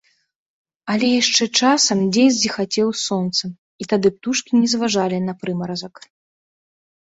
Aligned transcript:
Але 0.93 1.07
яшчэ 1.21 1.43
часам 1.61 1.99
дзень 2.15 2.33
зіхацеў 2.39 2.89
сонцам, 3.05 3.51
і 3.83 3.89
тады 3.93 4.07
птушкі 4.17 4.51
не 4.65 4.73
зважалі 4.75 5.23
на 5.29 5.33
прымаразак. 5.45 5.95